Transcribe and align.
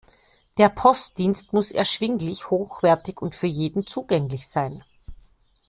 Der 0.57 0.69
Postdienst 0.69 1.53
muss 1.53 1.69
erschwinglich, 1.71 2.49
hochwertig 2.49 3.21
und 3.21 3.35
für 3.35 3.45
jeden 3.45 3.85
zugänglich 3.85 4.47
sein. 4.47 4.83